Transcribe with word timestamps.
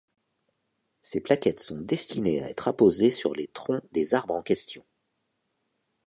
Ces 1.03 1.21
plaquettes 1.21 1.59
sont 1.59 1.79
destinées 1.79 2.41
à 2.41 2.49
être 2.49 2.67
apposées 2.67 3.11
sur 3.11 3.35
les 3.35 3.45
troncs 3.45 3.83
des 3.91 4.15
arbres 4.15 4.33
en 4.33 4.41
question. 4.41 4.83